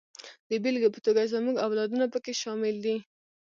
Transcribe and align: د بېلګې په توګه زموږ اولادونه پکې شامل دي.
د 0.49 0.51
بېلګې 0.63 0.89
په 0.93 0.99
توګه 1.05 1.29
زموږ 1.33 1.55
اولادونه 1.65 2.05
پکې 2.13 2.33
شامل 2.41 2.75
دي. 2.85 2.95